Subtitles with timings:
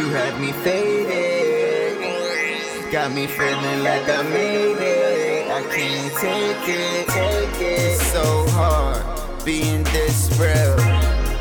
[0.00, 2.00] You had me faded.
[2.90, 5.50] Got me feeling like I made it.
[5.50, 8.00] I can't take it, take it.
[8.00, 9.04] It's so hard
[9.44, 10.76] being this real.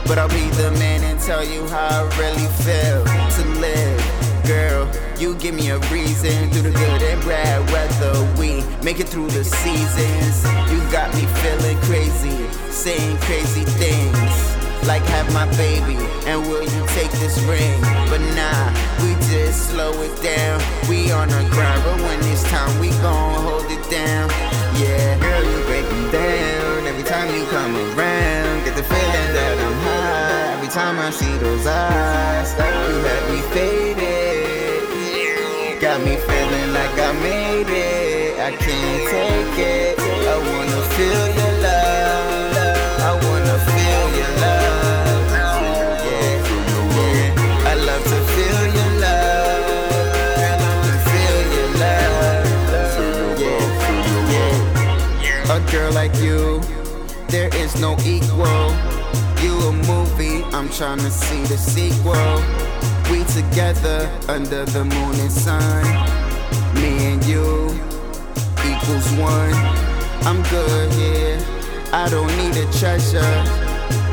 [0.05, 3.05] But I'll be the man and tell you how I really feel
[3.37, 4.03] to live.
[4.45, 8.27] Girl, you give me a reason through the good and bad weather.
[8.37, 10.43] We make it through the seasons.
[10.69, 14.58] You got me feeling crazy, saying crazy things.
[14.85, 17.81] Like have my baby, and will you take this ring?
[18.09, 18.71] But nah,
[19.03, 20.61] we just slow it down.
[20.89, 24.29] We on the grind, but when it's time, we gon' hold it down.
[24.79, 28.63] Yeah, girl, you break me down every time you come around.
[28.65, 32.53] Get the feeling that I'm high every time I see those eyes.
[32.57, 34.87] You had me faded,
[35.81, 38.39] got me feeling like I made it.
[38.39, 39.99] I can't take it.
[39.99, 41.38] I wanna feel your
[55.49, 56.61] A girl like you,
[57.27, 58.69] there is no equal.
[59.41, 62.13] You a movie, I'm tryna see the sequel.
[63.09, 65.83] We together under the moon and sun.
[66.75, 67.65] Me and you
[68.61, 69.55] equals one.
[70.29, 71.41] I'm good, yeah.
[71.93, 73.33] I don't need a treasure.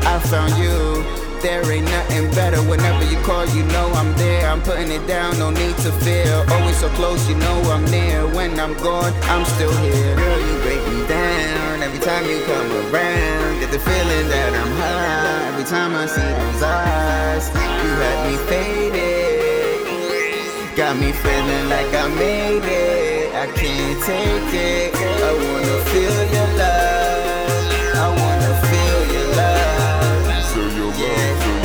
[0.09, 1.05] I found you.
[1.43, 2.57] There ain't nothing better.
[2.63, 4.49] Whenever you call, you know I'm there.
[4.49, 6.33] I'm putting it down, no need to fear.
[6.49, 8.25] Always so close, you know I'm near.
[8.33, 10.46] When I'm gone, I'm still here
[12.07, 15.47] time you come around, get the feeling that I'm high.
[15.49, 17.49] Every time I see those eyes,
[17.83, 19.83] you had me faded.
[20.77, 23.35] Got me feeling like I made it.
[23.35, 24.95] I can't take it.
[24.95, 27.75] I wanna feel your love.
[28.03, 30.47] I wanna feel your love.
[30.53, 31.56] Feel your love.